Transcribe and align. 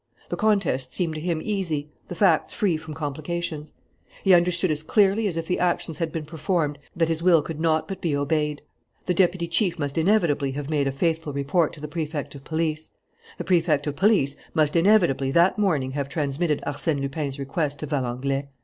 The 0.29 0.35
contest 0.35 0.95
seemed 0.95 1.13
to 1.13 1.21
him 1.21 1.41
easy, 1.43 1.87
the 2.07 2.15
facts 2.15 2.53
free 2.55 2.75
from 2.75 2.95
complications. 2.95 3.71
He 4.23 4.33
understood 4.33 4.71
as 4.71 4.81
clearly 4.81 5.27
as 5.27 5.37
if 5.37 5.45
the 5.45 5.59
actions 5.59 5.99
had 5.99 6.11
been 6.11 6.25
performed 6.25 6.79
that 6.95 7.07
his 7.07 7.21
will 7.21 7.43
could 7.43 7.59
not 7.59 7.87
but 7.87 8.01
be 8.01 8.15
obeyed. 8.15 8.63
The 9.05 9.13
deputy 9.13 9.47
chief 9.47 9.77
must 9.77 9.99
inevitably 9.99 10.53
have 10.53 10.71
made 10.71 10.87
a 10.87 10.91
faithful 10.91 11.33
report 11.33 11.71
to 11.73 11.81
the 11.81 11.87
Prefect 11.87 12.33
of 12.33 12.43
Police. 12.43 12.89
The 13.37 13.43
Prefect 13.43 13.85
of 13.85 13.95
Police 13.95 14.35
must 14.55 14.75
inevitably 14.75 15.29
that 15.33 15.59
morning 15.59 15.91
have 15.91 16.09
transmitted 16.09 16.63
Arsène 16.65 16.99
Lupin's 16.99 17.37
request 17.37 17.77
to 17.81 17.85
Valenglay. 17.85 18.47